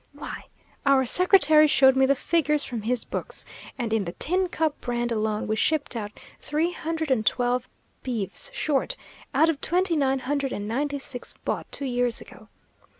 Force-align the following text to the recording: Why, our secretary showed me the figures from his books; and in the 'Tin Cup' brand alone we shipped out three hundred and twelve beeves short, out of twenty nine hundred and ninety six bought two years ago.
Why, 0.13 0.45
our 0.83 1.05
secretary 1.05 1.67
showed 1.67 1.95
me 1.95 2.07
the 2.07 2.15
figures 2.15 2.63
from 2.63 2.81
his 2.81 3.03
books; 3.05 3.45
and 3.77 3.93
in 3.93 4.05
the 4.05 4.13
'Tin 4.13 4.49
Cup' 4.49 4.81
brand 4.81 5.11
alone 5.11 5.45
we 5.47 5.55
shipped 5.55 5.95
out 5.95 6.11
three 6.39 6.71
hundred 6.71 7.11
and 7.11 7.23
twelve 7.23 7.69
beeves 8.01 8.49
short, 8.51 8.97
out 9.35 9.47
of 9.47 9.61
twenty 9.61 9.95
nine 9.95 10.17
hundred 10.17 10.53
and 10.53 10.67
ninety 10.67 10.97
six 10.97 11.35
bought 11.45 11.71
two 11.71 11.85
years 11.85 12.19
ago. 12.19 12.47